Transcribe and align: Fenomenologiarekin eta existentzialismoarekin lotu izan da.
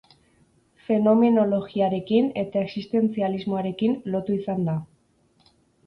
Fenomenologiarekin 0.87 2.31
eta 2.45 2.65
existentzialismoarekin 2.69 3.97
lotu 4.17 4.41
izan 4.43 4.69
da. 4.73 4.81